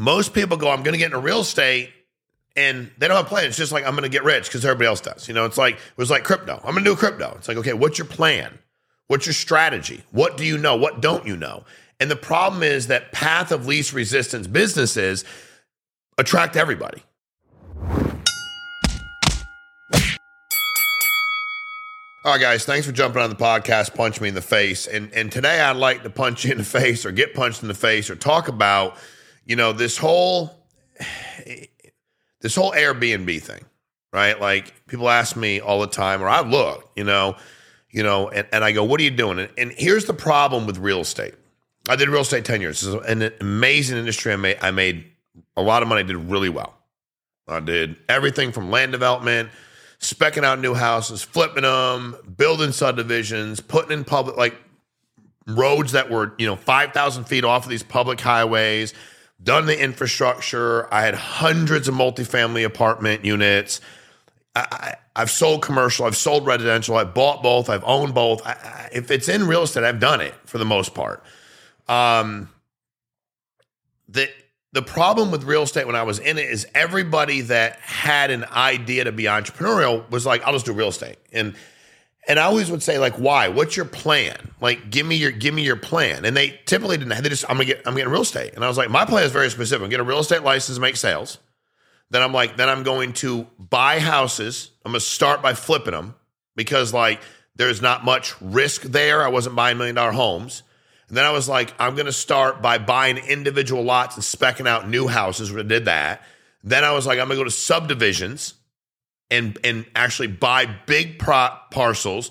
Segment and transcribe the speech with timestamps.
[0.00, 1.90] most people go, I'm going to get into real estate
[2.56, 3.44] and they don't have a plan.
[3.44, 5.28] It's just like, I'm going to get rich because everybody else does.
[5.28, 6.56] You know, it's like, it was like crypto.
[6.64, 7.34] I'm going to do crypto.
[7.36, 8.58] It's like, okay, what's your plan?
[9.08, 10.02] What's your strategy?
[10.10, 10.74] What do you know?
[10.74, 11.64] What don't you know?
[12.00, 15.22] And the problem is that path of least resistance businesses
[16.16, 17.02] attract everybody.
[22.22, 24.86] All right, guys, thanks for jumping on the podcast, punch me in the face.
[24.86, 27.68] And and today I'd like to punch you in the face or get punched in
[27.68, 28.96] the face or talk about,
[29.50, 30.48] you know, this whole
[32.40, 33.64] this whole Airbnb thing,
[34.12, 34.40] right?
[34.40, 37.34] Like people ask me all the time, or I look, you know,
[37.90, 39.40] you know, and, and I go, what are you doing?
[39.40, 41.34] And, and here's the problem with real estate.
[41.88, 42.86] I did real estate 10 years.
[42.86, 44.32] It's an amazing industry.
[44.32, 45.04] I made I made
[45.56, 46.76] a lot of money, did really well.
[47.48, 49.50] I did everything from land development
[49.98, 54.54] specking out new houses, flipping them, building subdivisions, putting in public like
[55.48, 58.94] roads that were you know five thousand feet off of these public highways.
[59.42, 60.92] Done the infrastructure.
[60.92, 63.80] I had hundreds of multifamily apartment units.
[64.54, 66.06] I, have sold commercial.
[66.06, 66.96] I've sold residential.
[66.96, 67.70] I've bought both.
[67.70, 68.46] I've owned both.
[68.46, 71.22] I, I, if it's in real estate, I've done it for the most part.
[71.88, 72.48] Um,
[74.08, 74.28] the
[74.72, 78.44] the problem with real estate when I was in it is everybody that had an
[78.44, 81.18] idea to be entrepreneurial was like, I'll just do real estate.
[81.32, 81.56] And
[82.28, 83.48] and I always would say, like, why?
[83.48, 84.52] What's your plan?
[84.60, 86.24] Like, give me your give me your plan.
[86.24, 87.22] And they typically didn't.
[87.22, 88.54] They just, I'm gonna get, I'm getting real estate.
[88.54, 89.76] And I was like, my plan is very specific.
[89.76, 91.38] I'm gonna get a real estate license, make sales.
[92.10, 94.70] Then I'm like, then I'm going to buy houses.
[94.84, 96.14] I'm gonna start by flipping them
[96.56, 97.20] because like
[97.56, 99.22] there's not much risk there.
[99.22, 100.62] I wasn't buying million dollar homes.
[101.08, 104.88] And then I was like, I'm to start by buying individual lots and specking out
[104.88, 105.52] new houses.
[105.52, 106.22] We did that.
[106.62, 108.54] Then I was like, I'm to go to subdivisions
[109.30, 112.30] and and actually buy big pro- parcels,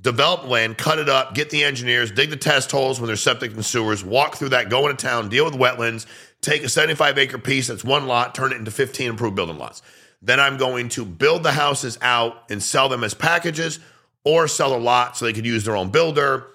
[0.00, 3.52] develop land, cut it up, get the engineers, dig the test holes when there's septic
[3.52, 6.06] and sewers, walk through that, go into town, deal with wetlands,
[6.40, 9.82] take a 75 acre piece that's one lot, turn it into 15 improved building lots.
[10.22, 13.78] Then I'm going to build the houses out and sell them as packages
[14.24, 16.46] or sell a lot so they could use their own builder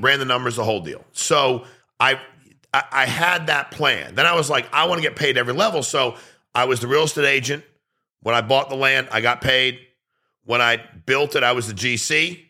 [0.00, 1.04] ran the numbers, the whole deal.
[1.12, 1.64] So
[1.98, 2.20] I
[2.72, 4.14] I had that plan.
[4.14, 5.82] Then I was like, I want to get paid every level.
[5.82, 6.16] So
[6.54, 7.64] I was the real estate agent.
[8.22, 9.78] When I bought the land, I got paid.
[10.44, 12.40] When I built it, I was the GC.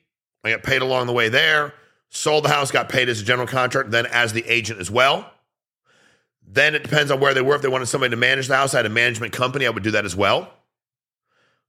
[0.45, 1.75] I got paid along the way there.
[2.09, 5.31] Sold the house, got paid as a general contractor, then as the agent as well.
[6.45, 7.55] Then it depends on where they were.
[7.55, 9.67] If they wanted somebody to manage the house, I had a management company.
[9.67, 10.53] I would do that as well.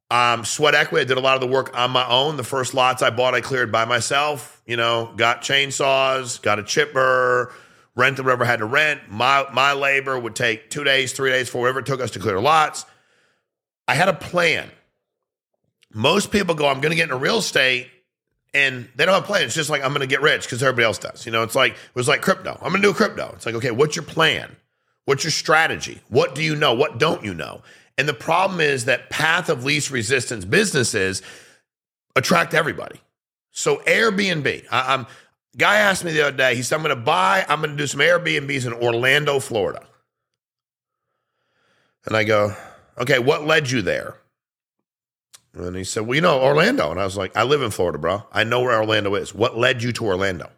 [0.09, 2.35] Um, sweat equity, I did a lot of the work on my own.
[2.35, 4.61] The first lots I bought, I cleared by myself.
[4.65, 7.53] You know, got chainsaws, got a chipper,
[7.95, 9.01] rented whatever had to rent.
[9.09, 12.19] My my labor would take two days, three days, for whatever it took us to
[12.19, 12.85] clear lots.
[13.87, 14.69] I had a plan.
[15.93, 17.89] Most people go, I'm going to get into real estate,
[18.53, 19.43] and they don't have a plan.
[19.43, 21.25] It's just like I'm going to get rich because everybody else does.
[21.25, 22.57] You know, it's like it was like crypto.
[22.61, 23.31] I'm going to do crypto.
[23.35, 24.55] It's like, okay, what's your plan?
[25.05, 26.01] What's your strategy?
[26.09, 26.73] What do you know?
[26.73, 27.61] What don't you know?
[27.97, 31.21] And the problem is that path of least resistance businesses
[32.15, 32.99] attract everybody.
[33.51, 35.07] So Airbnb, I, am
[35.57, 36.55] guy asked me the other day.
[36.55, 37.45] He said, "I'm going to buy.
[37.47, 39.85] I'm going to do some Airbnbs in Orlando, Florida."
[42.05, 42.55] And I go,
[42.97, 44.17] "Okay, what led you there?"
[45.53, 47.97] And he said, "Well, you know Orlando." And I was like, "I live in Florida,
[47.97, 48.23] bro.
[48.31, 49.33] I know where Orlando is.
[49.33, 50.49] What led you to Orlando?"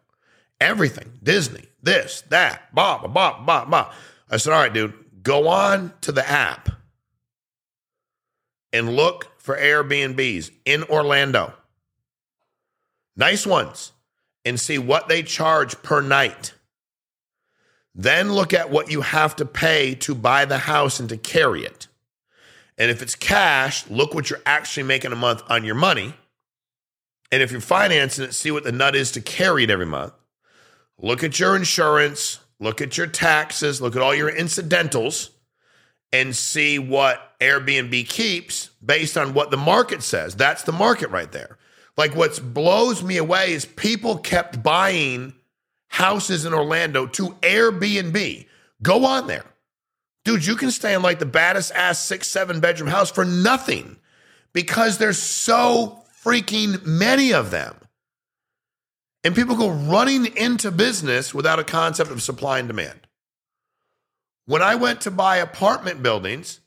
[0.61, 3.93] Everything, Disney, this, that, blah, blah, blah, blah, blah.
[4.29, 4.93] I said, "All right, dude,
[5.23, 6.69] go on to the app."
[8.73, 11.53] and look for Airbnbs in Orlando.
[13.15, 13.91] Nice ones.
[14.43, 16.53] And see what they charge per night.
[17.95, 21.63] Then look at what you have to pay to buy the house and to carry
[21.63, 21.87] it.
[22.77, 26.13] And if it's cash, look what you're actually making a month on your money.
[27.31, 30.13] And if you're financing it, see what the nut is to carry it every month.
[30.99, 35.31] Look at your insurance, look at your taxes, look at all your incidentals
[36.11, 40.35] and see what Airbnb keeps based on what the market says.
[40.35, 41.57] That's the market right there.
[41.97, 45.33] Like what blows me away is people kept buying
[45.87, 48.47] houses in Orlando to Airbnb.
[48.81, 49.45] Go on there.
[50.25, 53.97] Dude, you can stay in like the baddest ass six, seven bedroom house for nothing
[54.53, 57.75] because there's so freaking many of them.
[59.23, 62.99] And people go running into business without a concept of supply and demand.
[64.45, 66.59] When I went to buy apartment buildings,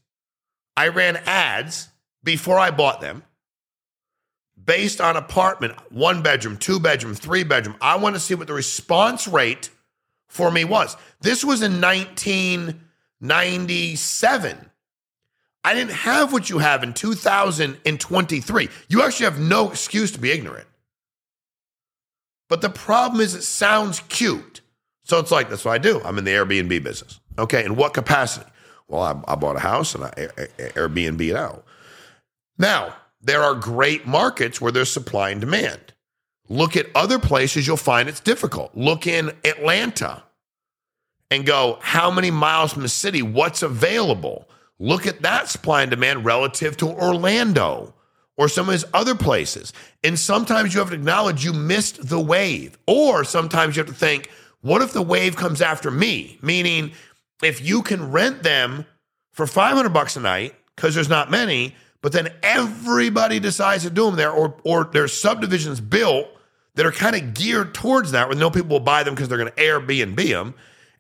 [0.77, 1.89] I ran ads
[2.25, 3.23] before I bought them
[4.63, 7.77] based on apartment, one bedroom, two bedroom, three bedroom.
[7.81, 9.71] I want to see what the response rate
[10.29, 10.97] for me was.
[11.21, 11.81] This was in
[13.21, 14.71] 1997.
[15.65, 18.69] I didn't have what you have in 2023.
[18.89, 20.69] You actually have no excuse to be ignorant.
[22.49, 24.61] But the problem is, it sounds cute.
[25.03, 26.01] So it's like, that's what I do.
[26.05, 27.21] I'm in the Airbnb business.
[27.39, 28.47] Okay, in what capacity?
[28.89, 31.65] Well, I, I bought a house and I Airbnb it out.
[32.59, 35.95] Now, there are great markets where there's supply and demand.
[36.49, 38.77] Look at other places, you'll find it's difficult.
[38.77, 40.23] Look in Atlanta
[41.31, 43.23] and go, how many miles from the city?
[43.23, 44.49] What's available?
[44.79, 47.95] Look at that supply and demand relative to Orlando
[48.37, 49.73] or some of his other places.
[50.05, 52.79] And sometimes you have to acknowledge you missed the wave.
[52.87, 54.31] Or sometimes you have to think,
[54.61, 56.39] what if the wave comes after me?
[56.43, 56.93] Meaning,
[57.43, 58.85] if you can rent them
[59.33, 64.07] for 500 bucks a night, because there's not many, but then everybody decides to do
[64.07, 66.29] them there, or, or there's subdivisions built
[66.75, 69.39] that are kind of geared towards that, where no people will buy them because they're
[69.39, 70.55] going to Airbnb them.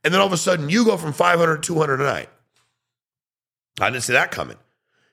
[0.06, 2.28] And then all of a sudden you go from 500 to 200 a night.
[3.80, 4.56] I didn't see that coming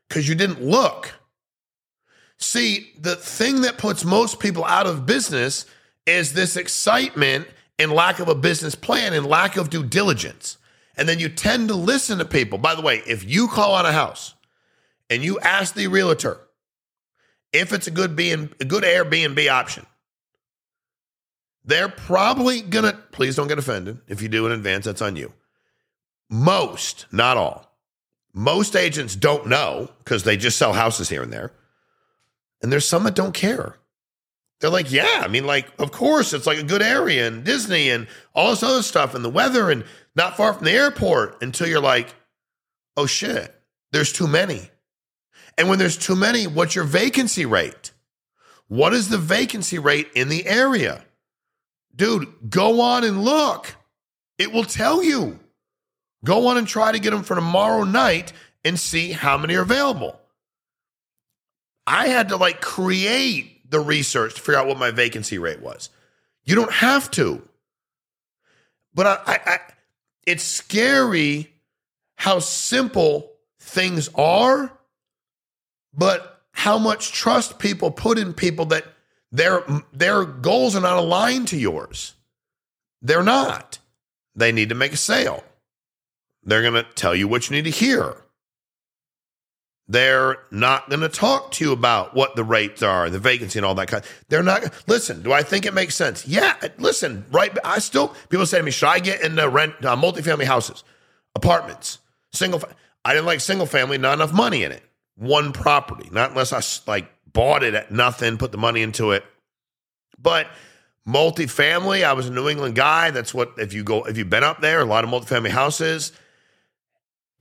[0.07, 1.11] because you didn't look.
[2.37, 5.65] See, the thing that puts most people out of business
[6.05, 7.47] is this excitement
[7.79, 10.59] and lack of a business plan and lack of due diligence.
[10.95, 12.59] And then you tend to listen to people.
[12.59, 14.35] By the way, if you call on a house
[15.09, 16.39] and you ask the realtor
[17.51, 19.87] if it's a good being a good Airbnb option,
[21.65, 23.99] they're probably gonna please don't get offended.
[24.07, 25.33] If you do in advance, that's on you.
[26.29, 27.71] Most, not all.
[28.33, 31.51] Most agents don't know because they just sell houses here and there.
[32.61, 33.77] And there's some that don't care.
[34.59, 37.89] They're like, yeah, I mean, like, of course, it's like a good area and Disney
[37.89, 39.83] and all this other stuff and the weather and
[40.15, 42.15] not far from the airport until you're like,
[42.95, 43.53] oh shit,
[43.91, 44.69] there's too many.
[45.57, 47.91] And when there's too many, what's your vacancy rate?
[48.67, 51.03] What is the vacancy rate in the area?
[51.95, 53.75] Dude, go on and look.
[54.37, 55.39] It will tell you.
[56.25, 59.61] Go on and try to get them for tomorrow night and see how many are
[59.61, 60.19] available.
[61.85, 65.89] I had to like create the research to figure out what my vacancy rate was.
[66.45, 67.41] You don't have to.
[68.93, 69.57] But I, I, I
[70.25, 71.53] it's scary
[72.15, 74.71] how simple things are,
[75.93, 78.85] but how much trust people put in people that
[79.33, 82.13] their their goals are not aligned to yours.
[83.01, 83.79] They're not.
[84.35, 85.43] They need to make a sale.
[86.43, 88.15] They're going to tell you what you need to hear.
[89.87, 93.65] They're not going to talk to you about what the rates are, the vacancy, and
[93.65, 94.03] all that kind.
[94.29, 94.63] They're not.
[94.87, 96.25] Listen, do I think it makes sense?
[96.25, 96.55] Yeah.
[96.77, 97.55] Listen, right.
[97.65, 100.83] I still people say to me, should I get into rent uh, multifamily houses,
[101.35, 101.99] apartments,
[102.31, 102.61] single?
[103.03, 103.97] I didn't like single family.
[103.97, 104.83] Not enough money in it.
[105.15, 109.23] One property, not unless I like bought it at nothing, put the money into it.
[110.17, 110.47] But
[111.07, 113.11] multifamily, I was a New England guy.
[113.11, 116.13] That's what if you go if you've been up there, a lot of multifamily houses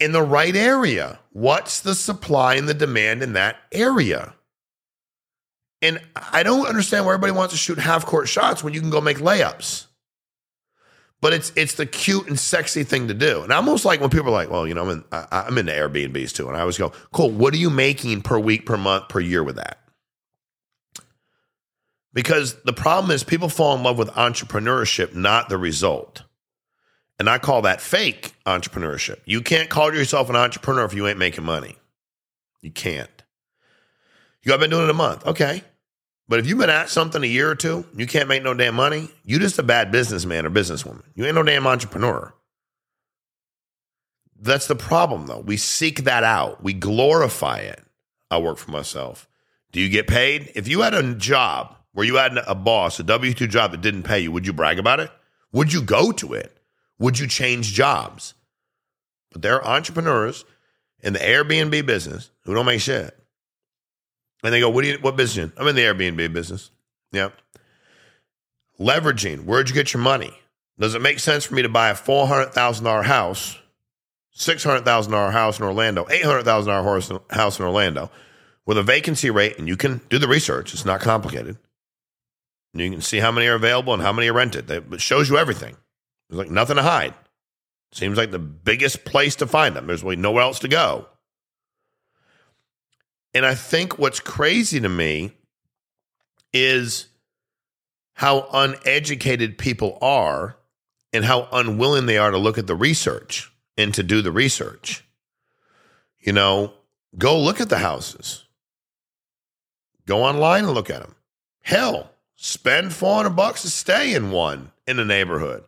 [0.00, 1.20] in the right area.
[1.30, 4.34] What's the supply and the demand in that area?
[5.80, 8.90] And I don't understand why everybody wants to shoot half court shots when you can
[8.90, 9.86] go make layups.
[11.20, 13.42] But it's it's the cute and sexy thing to do.
[13.42, 15.56] And I almost like when people are like, well, you know, I'm in, I, I'm
[15.56, 16.48] into Airbnbs too.
[16.48, 19.44] And I always go, cool, what are you making per week, per month, per year
[19.44, 19.81] with that?
[22.14, 26.24] Because the problem is people fall in love with entrepreneurship, not the result.
[27.18, 29.20] And I call that fake entrepreneurship.
[29.24, 31.76] You can't call yourself an entrepreneur if you ain't making money.
[32.60, 33.10] You can't.
[34.42, 35.26] You, I've been doing it a month.
[35.26, 35.62] Okay.
[36.28, 38.74] But if you've been at something a year or two, you can't make no damn
[38.74, 41.02] money, you just a bad businessman or businesswoman.
[41.14, 42.32] You ain't no damn entrepreneur.
[44.40, 45.40] That's the problem, though.
[45.40, 47.80] We seek that out, we glorify it.
[48.30, 49.28] I work for myself.
[49.72, 50.52] Do you get paid?
[50.54, 53.80] If you had a job where you had a boss, a W 2 job that
[53.80, 55.10] didn't pay you, would you brag about it?
[55.52, 56.56] Would you go to it?
[56.98, 58.34] Would you change jobs?
[59.32, 60.44] But there are entrepreneurs
[61.02, 63.16] in the Airbnb business who don't make shit.
[64.42, 65.52] And they go, What do you what business?
[65.56, 66.70] I'm in the Airbnb business.
[67.12, 67.34] Yep.
[68.80, 69.44] Leveraging.
[69.44, 70.32] Where'd you get your money?
[70.78, 73.58] Does it make sense for me to buy a four hundred thousand dollar house,
[74.30, 78.10] six hundred thousand dollar house in Orlando, eight hundred thousand dollar house in Orlando,
[78.66, 80.72] with a vacancy rate, and you can do the research.
[80.72, 81.56] It's not complicated.
[82.74, 84.70] You can see how many are available and how many are rented.
[84.70, 85.76] It shows you everything.
[86.28, 87.14] There's like nothing to hide.
[87.92, 89.86] Seems like the biggest place to find them.
[89.86, 91.06] There's really nowhere else to go.
[93.34, 95.32] And I think what's crazy to me
[96.52, 97.08] is
[98.14, 100.56] how uneducated people are
[101.12, 105.04] and how unwilling they are to look at the research and to do the research.
[106.20, 106.72] You know,
[107.18, 108.44] go look at the houses.
[110.06, 111.14] Go online and look at them.
[111.60, 112.10] Hell,
[112.42, 115.62] spend 400 bucks to stay in one in the neighborhood.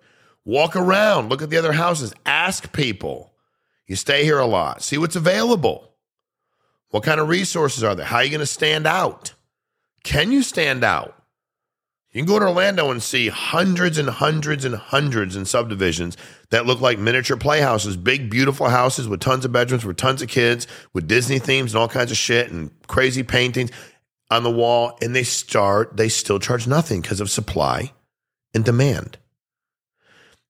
[0.45, 3.33] Walk around, look at the other houses, ask people.
[3.87, 5.93] You stay here a lot, see what's available.
[6.91, 8.05] What kind of resources are there?
[8.05, 9.35] How are you going to stand out?
[10.03, 11.17] Can you stand out?
[12.11, 16.17] You can go to Orlando and see hundreds and hundreds and hundreds in subdivisions
[16.51, 20.29] that look like miniature playhouses, big, beautiful houses with tons of bedrooms, with tons of
[20.29, 23.71] kids, with Disney themes and all kinds of shit and crazy paintings
[24.31, 24.99] on the wall.
[25.01, 27.93] And they start, they still charge nothing because of supply
[28.53, 29.19] and demand.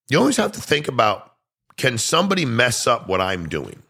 [0.09, 1.33] You always have to think about
[1.77, 3.83] can somebody mess up what I'm doing?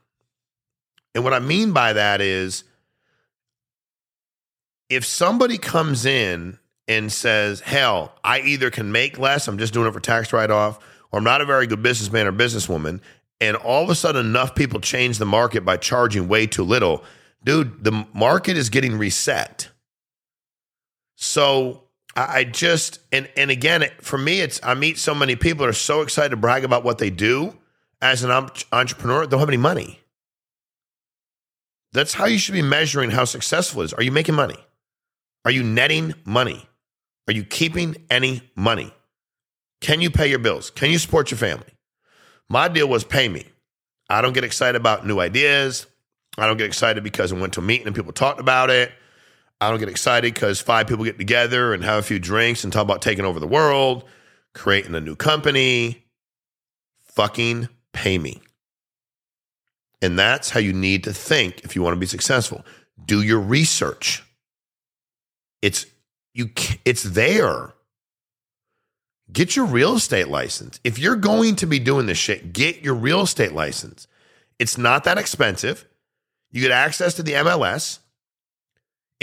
[1.14, 2.64] And what I mean by that is
[4.88, 9.86] if somebody comes in and says, hell, I either can make less, I'm just doing
[9.86, 10.78] it for tax write off,
[11.10, 13.00] or I'm not a very good businessman or businesswoman,
[13.40, 17.04] and all of a sudden enough people change the market by charging way too little,
[17.42, 19.68] dude, the market is getting reset.
[21.16, 21.84] So
[22.16, 25.72] I just and and again, for me, it's I meet so many people that are
[25.72, 27.56] so excited to brag about what they do
[28.00, 28.30] as an
[28.72, 29.26] entrepreneur.
[29.26, 30.00] They don't have any money.
[31.92, 33.92] That's how you should be measuring how successful is.
[33.92, 34.56] Are you making money?
[35.44, 36.68] Are you netting money?
[37.28, 38.92] Are you keeping any money?
[39.80, 40.70] Can you pay your bills?
[40.70, 41.72] Can you support your family?
[42.48, 43.46] My deal was pay me.
[44.08, 45.86] I don't get excited about new ideas.
[46.36, 48.92] I don't get excited because I went to a meeting and people talked about it.
[49.64, 52.72] I don't get excited because five people get together and have a few drinks and
[52.72, 54.04] talk about taking over the world,
[54.52, 56.04] creating a new company.
[57.04, 58.42] Fucking pay me.
[60.02, 62.64] And that's how you need to think if you want to be successful.
[63.02, 64.22] Do your research.
[65.62, 65.86] It's
[66.34, 66.50] you
[66.84, 67.72] it's there.
[69.32, 70.78] Get your real estate license.
[70.84, 74.06] If you're going to be doing this shit, get your real estate license.
[74.58, 75.88] It's not that expensive.
[76.50, 78.00] You get access to the MLS.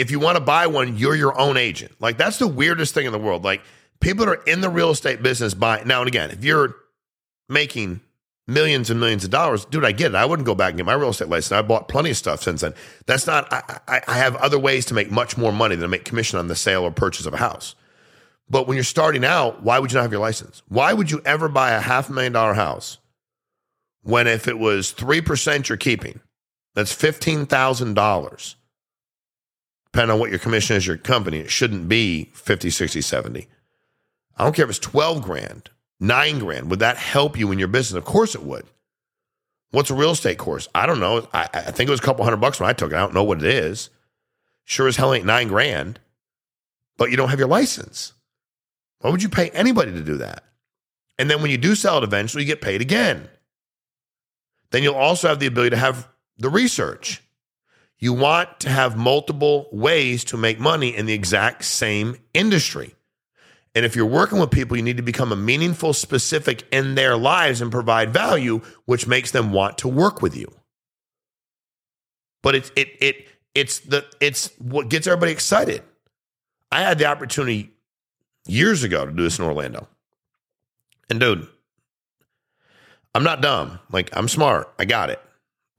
[0.02, 1.94] If you want to buy one, you're your own agent.
[2.00, 3.44] Like that's the weirdest thing in the world.
[3.44, 3.62] Like
[4.00, 6.76] people that are in the real estate business buy now and again, if you're
[7.48, 8.02] making
[8.48, 10.16] millions and millions of dollars, dude, I get it.
[10.16, 11.52] I wouldn't go back and get my real estate license.
[11.52, 12.74] I bought plenty of stuff since then.
[13.06, 15.88] That's not, I, I, I have other ways to make much more money than to
[15.88, 17.76] make commission on the sale or purchase of a house.
[18.50, 20.64] But when you're starting out, why would you not have your license?
[20.68, 22.98] Why would you ever buy a half million dollar house
[24.02, 26.22] when if it was 3% you're keeping,
[26.74, 28.56] that's $15,000.
[29.92, 33.48] Depending on what your commission is, your company, it shouldn't be 50, 60, 70.
[34.38, 35.70] I don't care if it's 12 grand
[36.02, 36.70] nine grand.
[36.70, 37.98] Would that help you in your business?
[37.98, 38.66] Of course it would.
[39.70, 40.68] What's a real estate course?
[40.76, 41.26] I don't know.
[41.32, 42.96] I, I, think it was a couple hundred bucks when I took it.
[42.96, 43.90] I don't know what it is.
[44.66, 46.00] Sure as hell ain't nine grand,
[46.98, 48.12] but you don't have your license.
[49.00, 50.44] Why would you pay anybody to do that?
[51.18, 53.30] And then when you do sell it eventually, you get paid again.
[54.72, 56.08] Then you'll also have the ability to have
[56.38, 57.22] the research.
[58.02, 62.96] You want to have multiple ways to make money in the exact same industry.
[63.76, 67.16] And if you're working with people, you need to become a meaningful, specific in their
[67.16, 70.52] lives and provide value, which makes them want to work with you.
[72.42, 75.84] But it's it it it's the it's what gets everybody excited.
[76.72, 77.70] I had the opportunity
[78.48, 79.88] years ago to do this in Orlando.
[81.10, 81.48] And dude,
[83.14, 83.80] I'm not dumb.
[83.92, 84.74] Like I'm smart.
[84.80, 85.22] I got it.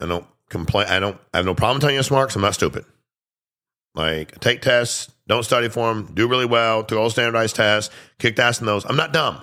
[0.00, 0.87] I don't complain.
[0.88, 2.85] I don't I have no problem telling you smart I'm not stupid.
[3.94, 8.38] Like take tests, don't study for them, do really well, took all standardized tests, kicked
[8.38, 8.85] ass in those.
[8.85, 9.42] I'm not dumb.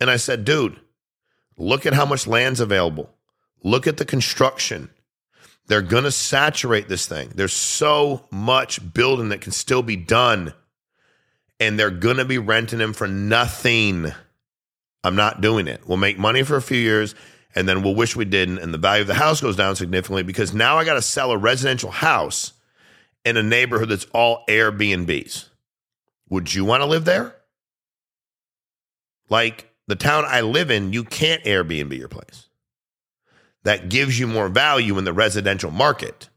[0.00, 0.78] And I said, dude,
[1.56, 3.10] look at how much land's available.
[3.62, 4.90] Look at the construction.
[5.66, 7.30] They're going to saturate this thing.
[7.34, 10.54] There's so much building that can still be done.
[11.60, 14.12] And they're going to be renting them for nothing.
[15.02, 15.82] I'm not doing it.
[15.86, 17.14] We'll make money for a few years
[17.58, 18.58] and then we'll wish we didn't.
[18.58, 21.32] And the value of the house goes down significantly because now I got to sell
[21.32, 22.52] a residential house
[23.24, 25.48] in a neighborhood that's all Airbnbs.
[26.28, 27.34] Would you want to live there?
[29.28, 32.48] Like the town I live in, you can't Airbnb your place.
[33.64, 36.28] That gives you more value in the residential market.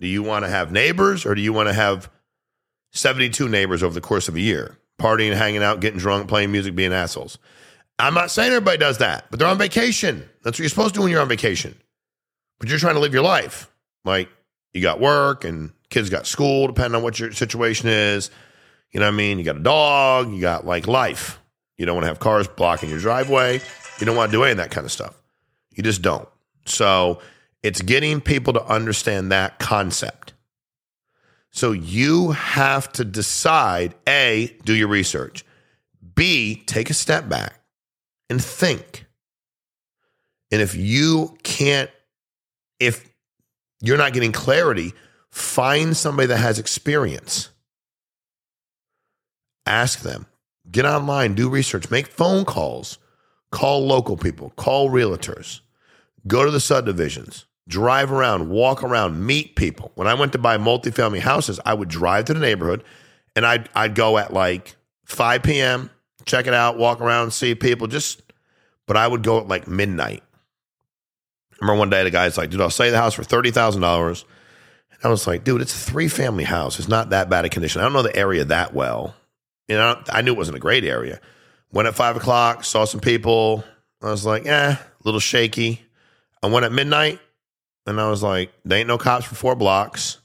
[0.00, 2.10] Do you want to have neighbors or do you want to have
[2.90, 6.74] 72 neighbors over the course of a year, partying, hanging out, getting drunk, playing music,
[6.74, 7.38] being assholes?
[7.98, 10.28] I'm not saying everybody does that, but they're on vacation.
[10.42, 11.76] That's what you're supposed to do when you're on vacation.
[12.58, 13.70] But you're trying to live your life.
[14.04, 14.28] Like
[14.72, 18.30] you got work and kids got school, depending on what your situation is.
[18.90, 19.38] You know what I mean?
[19.38, 21.40] You got a dog, you got like life.
[21.76, 23.60] You don't want to have cars blocking your driveway.
[23.98, 25.20] You don't want to do any of that kind of stuff.
[25.72, 26.28] You just don't.
[26.66, 27.20] So
[27.62, 30.32] it's getting people to understand that concept.
[31.50, 35.44] So you have to decide A, do your research,
[36.14, 37.60] B, take a step back
[38.30, 39.06] and think.
[40.50, 41.90] And if you can't,
[42.80, 43.08] if
[43.80, 44.92] you're not getting clarity,
[45.30, 47.50] find somebody that has experience.
[49.66, 50.26] Ask them,
[50.70, 52.98] get online, do research, make phone calls,
[53.50, 55.60] call local people, call realtors,
[56.26, 59.92] go to the subdivisions, drive around, walk around, meet people.
[59.94, 62.84] When I went to buy multifamily houses, I would drive to the neighborhood
[63.36, 64.76] And I'd, I'd go at like
[65.06, 65.90] 5 p.m.,
[66.26, 68.22] check it out, walk around, see people, just,
[68.86, 70.22] but I would go at like midnight.
[71.52, 74.24] I remember one day the guy's like, dude, I'll sell you the house for $30,000.
[75.02, 76.78] I was like, dude, it's a three family house.
[76.78, 77.80] It's not that bad a condition.
[77.80, 79.14] I don't know the area that well.
[79.68, 81.20] You know, I knew it wasn't a great area.
[81.72, 83.64] Went at five o'clock, saw some people.
[84.02, 85.82] I was like, eh, a little shaky.
[86.42, 87.20] I went at midnight
[87.86, 90.18] and I was like, there ain't no cops for four blocks.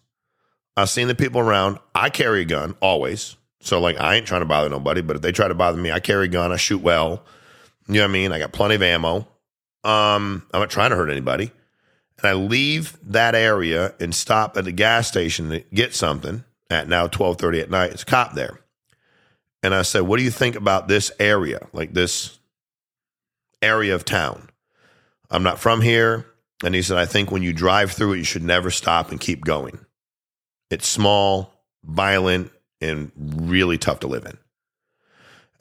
[0.78, 1.78] I seen the people around.
[1.94, 3.36] I carry a gun always.
[3.62, 5.92] So like I ain't trying to bother nobody, but if they try to bother me,
[5.92, 6.52] I carry a gun.
[6.52, 7.24] I shoot well.
[7.88, 8.32] You know what I mean?
[8.32, 9.28] I got plenty of ammo.
[9.84, 11.52] Um, I'm not trying to hurt anybody.
[12.18, 16.88] And I leave that area and stop at the gas station to get something at
[16.88, 17.92] now 12:30 at night.
[17.92, 18.60] It's a cop there.
[19.64, 21.68] And I said, "What do you think about this area?
[21.74, 22.40] Like this
[23.62, 24.50] area of town?"
[25.30, 26.26] I'm not from here.
[26.64, 29.20] And he said, I think when you drive through it, you should never stop and
[29.20, 29.80] keep going.
[30.70, 32.52] It's small, violent,
[32.82, 34.38] and really tough to live in.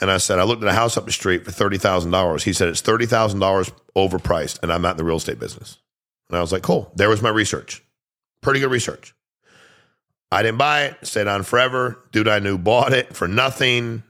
[0.01, 2.43] And I said, I looked at a house up the street for $30,000.
[2.43, 5.79] He said, it's $30,000 overpriced, and I'm not in the real estate business.
[6.29, 6.93] And I was like, cool.
[6.95, 7.83] There was my research.
[8.41, 9.15] Pretty good research.
[10.31, 11.99] I didn't buy it, stayed on forever.
[12.13, 14.03] Dude I knew bought it for nothing.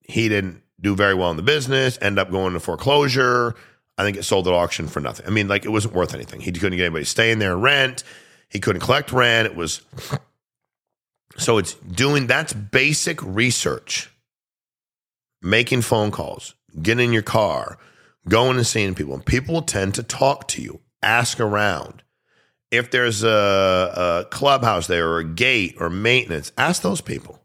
[0.00, 3.54] He didn't do very well in the business, end up going to foreclosure.
[3.98, 5.26] I think it sold at auction for nothing.
[5.26, 6.40] I mean, like it wasn't worth anything.
[6.40, 8.02] He couldn't get anybody staying there and rent.
[8.48, 9.46] He couldn't collect rent.
[9.46, 9.82] It was
[11.36, 14.10] so it's doing that's basic research,
[15.42, 17.78] making phone calls, getting in your car,
[18.28, 19.18] going and seeing people.
[19.20, 22.02] People will tend to talk to you, ask around.
[22.70, 27.40] If there's a, a clubhouse there or a gate or maintenance, ask those people.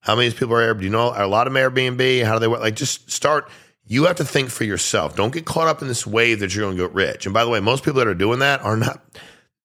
[0.00, 0.74] How many people are there?
[0.74, 2.24] Do you know a lot of them Airbnb?
[2.24, 2.60] How do they work?
[2.60, 3.48] Like just start
[3.86, 5.14] you have to think for yourself.
[5.14, 7.26] Don't get caught up in this wave that you're going to get rich.
[7.26, 9.00] And by the way, most people that are doing that are not,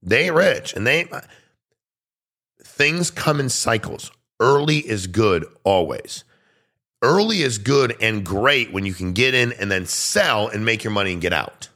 [0.03, 0.73] they ain't rich.
[0.73, 1.09] And they
[2.81, 4.11] things come in cycles.
[4.39, 6.23] Early is good always.
[7.03, 10.83] Early is good and great when you can get in and then sell and make
[10.83, 11.69] your money and get out.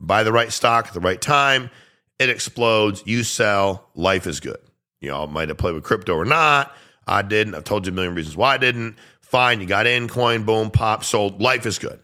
[0.00, 1.70] Buy the right stock at the right time,
[2.18, 4.58] it explodes, you sell, life is good.
[5.00, 6.74] You know, might have played with crypto or not.
[7.06, 7.54] I didn't.
[7.54, 8.96] I've told you a million reasons why I didn't.
[9.20, 11.40] Fine, you got in, coin, boom, pop, sold.
[11.40, 12.00] Life is good.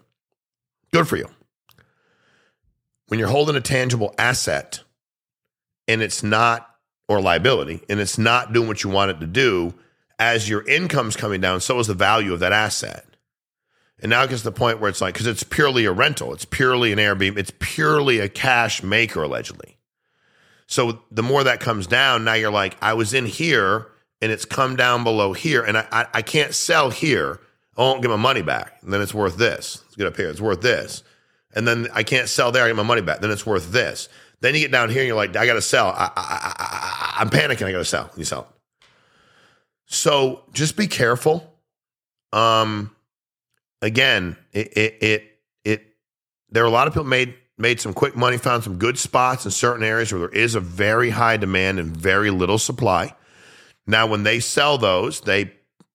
[0.92, 1.28] Good for you.
[3.08, 4.82] When you're holding a tangible asset
[5.88, 6.71] and it's not,
[7.08, 9.74] or liability, and it's not doing what you want it to do,
[10.18, 13.04] as your income's coming down, so is the value of that asset.
[14.00, 16.32] And now it gets to the point where it's like, because it's purely a rental,
[16.32, 19.78] it's purely an Airbnb, it's purely a cash maker, allegedly.
[20.66, 23.88] So the more that comes down, now you're like, I was in here
[24.20, 27.40] and it's come down below here, and I, I, I can't sell here.
[27.76, 28.78] I won't get my money back.
[28.82, 29.82] And then it's worth this.
[29.84, 30.28] Let's get up here.
[30.28, 31.02] It's worth this.
[31.54, 32.64] And then I can't sell there.
[32.64, 33.20] I get my money back.
[33.20, 34.08] Then it's worth this.
[34.42, 35.86] Then you get down here and you're like, I got to sell.
[35.86, 37.64] I, I, I, I'm panicking.
[37.64, 38.10] I got to sell.
[38.16, 38.52] You sell.
[39.86, 41.48] So just be careful.
[42.32, 42.90] Um,
[43.80, 45.94] again, it, it, it, it,
[46.50, 49.44] there are a lot of people made made some quick money, found some good spots
[49.44, 53.14] in certain areas where there is a very high demand and very little supply.
[53.86, 55.52] Now, when they sell those, they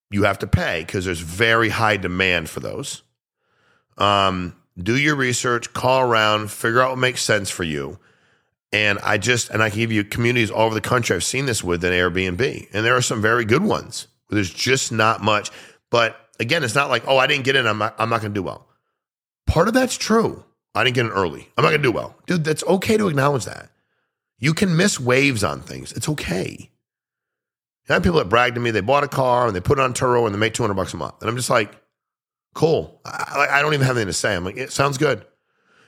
[0.10, 3.02] you have to pay because there's very high demand for those.
[3.98, 8.00] Um, do your research, call around, figure out what makes sense for you.
[8.72, 11.16] And I just and I can give you communities all over the country.
[11.16, 14.08] I've seen this with an Airbnb, and there are some very good ones.
[14.30, 15.52] There's just not much.
[15.90, 17.66] But again, it's not like oh, I didn't get in.
[17.66, 18.68] I'm not, I'm not going to do well.
[19.46, 20.44] Part of that's true.
[20.76, 21.50] I didn't get in early.
[21.58, 22.44] I'm not going to do well, dude.
[22.44, 23.72] That's okay to acknowledge that.
[24.38, 25.92] You can miss waves on things.
[25.94, 26.70] It's okay.
[27.90, 29.82] I have people that brag to me they bought a car and they put it
[29.82, 31.16] on Turo and they make 200 bucks a month.
[31.22, 31.72] And I'm just like,
[32.54, 33.02] cool.
[33.06, 34.36] I, I don't even have anything to say.
[34.36, 35.26] I'm like, it sounds good.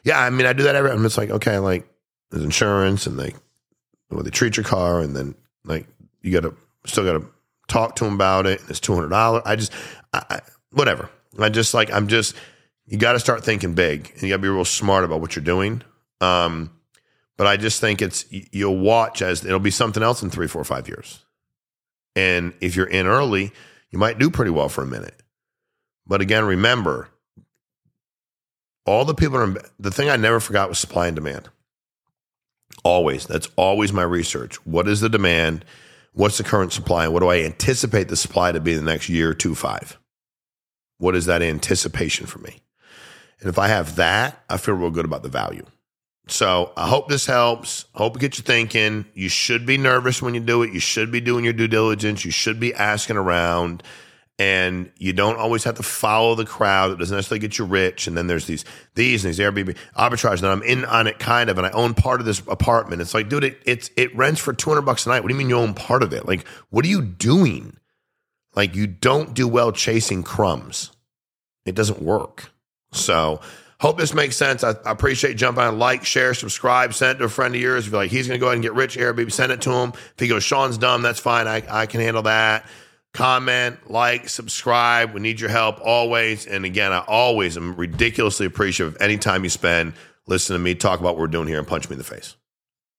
[0.03, 0.91] Yeah, I mean, I do that every.
[0.91, 1.87] I'm just like, okay, like
[2.31, 3.33] there's insurance and they,
[4.09, 5.87] well, they treat your car and then like
[6.21, 7.25] you got to still got to
[7.67, 8.61] talk to them about it.
[8.61, 9.43] and It's two hundred dollars.
[9.45, 9.71] I just,
[10.13, 10.39] I, I,
[10.71, 11.09] whatever.
[11.39, 12.35] I just like I'm just.
[12.85, 15.35] You got to start thinking big and you got to be real smart about what
[15.35, 15.83] you're doing.
[16.21, 16.71] Um,
[17.37, 20.63] but I just think it's you'll watch as it'll be something else in three, four,
[20.63, 21.23] five years.
[22.15, 23.51] And if you're in early,
[23.91, 25.21] you might do pretty well for a minute.
[26.07, 27.09] But again, remember,
[28.87, 31.47] all the people are, the thing I never forgot was supply and demand.
[32.83, 33.25] Always.
[33.25, 34.55] That's always my research.
[34.65, 35.65] What is the demand?
[36.13, 37.05] What's the current supply?
[37.05, 39.97] And what do I anticipate the supply to be in the next year, two, five?
[40.97, 42.59] What is that anticipation for me?
[43.39, 45.65] And if I have that, I feel real good about the value.
[46.27, 47.85] So I hope this helps.
[47.93, 49.05] Hope it gets you thinking.
[49.13, 50.73] You should be nervous when you do it.
[50.73, 52.25] You should be doing your due diligence.
[52.25, 53.81] You should be asking around.
[54.39, 56.91] And you don't always have to follow the crowd.
[56.91, 58.07] It doesn't necessarily get you rich.
[58.07, 58.63] And then there's these
[58.95, 60.39] these and these Airbnb arbitrage.
[60.39, 63.01] that I'm in on it kind of, and I own part of this apartment.
[63.01, 65.23] It's like, dude, it it's it rents for 200 bucks a night.
[65.23, 66.25] What do you mean you own part of it?
[66.25, 67.75] Like, what are you doing?
[68.55, 70.91] Like, you don't do well chasing crumbs.
[71.65, 72.51] It doesn't work.
[72.91, 73.41] So.
[73.81, 74.61] Hope this makes sense.
[74.61, 77.85] I, I appreciate jumping on, like, share, subscribe, send it to a friend of yours.
[77.85, 79.71] If you're like, he's going to go ahead and get rich Airbnb, send it to
[79.71, 79.93] him.
[79.93, 81.47] If he goes, Shawn's dumb, that's fine.
[81.47, 82.65] I, I can handle that
[83.13, 85.13] comment, like, subscribe.
[85.13, 86.45] We need your help always.
[86.45, 89.93] And again, I always am ridiculously appreciative of any time you spend
[90.27, 92.35] listening to me talk about what we're doing here and punch me in the face.